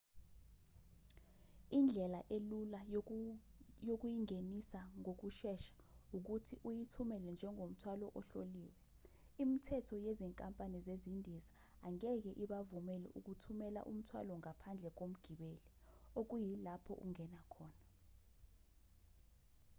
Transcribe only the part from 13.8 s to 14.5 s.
umthwalo